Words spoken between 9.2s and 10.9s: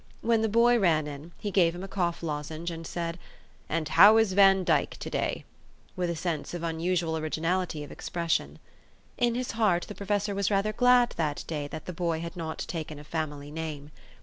his heart the professor was rather